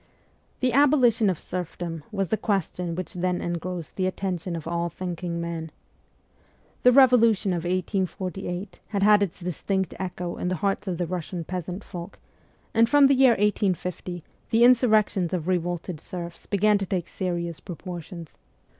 The 0.61 0.73
abolition 0.73 1.29
of 1.29 1.37
serfdom 1.37 2.03
was 2.11 2.29
the 2.29 2.35
question 2.35 2.95
which 2.95 3.13
then 3.13 3.39
engrossed 3.39 3.97
the 3.97 4.07
attention 4.07 4.55
of 4.55 4.67
all 4.67 4.89
thinking 4.89 5.39
men. 5.39 5.69
The 6.81 6.91
Revolution 6.91 7.51
of 7.53 7.65
1848 7.65 8.79
had 8.87 9.03
had 9.03 9.21
its 9.21 9.39
distinct 9.41 9.93
echo 9.99 10.37
in 10.37 10.47
the 10.47 10.55
hearts 10.55 10.87
of 10.87 10.97
the 10.97 11.05
Russian 11.05 11.43
peasant 11.43 11.83
folk, 11.83 12.17
and 12.73 12.89
from 12.89 13.05
the 13.05 13.13
year 13.13 13.33
1850 13.33 14.23
the 14.49 14.63
insurrections 14.63 15.33
of 15.33 15.47
revolted 15.47 15.99
serfs 15.99 16.47
began 16.47 16.79
to 16.79 16.87
take 16.87 17.07
serious 17.07 17.59
proportions. 17.59 18.39